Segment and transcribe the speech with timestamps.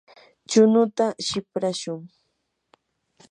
[0.49, 2.01] chunuta siprashun.